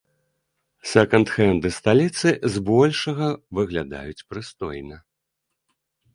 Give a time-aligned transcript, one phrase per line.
[0.91, 3.27] Сэканд-хэнды сталіцы з большага
[3.59, 4.97] выглядаюць прыстойна.